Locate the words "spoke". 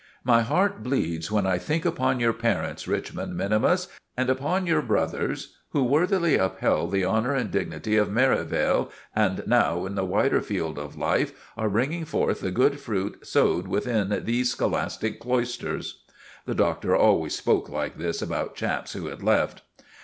17.37-17.69